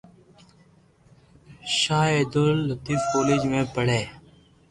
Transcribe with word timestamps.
ݾاھ 1.77 2.09
ابدول 2.19 2.57
لتيف 2.67 3.01
ڪوليج 3.11 3.41
مون 3.51 3.63
پڙي 3.75 4.01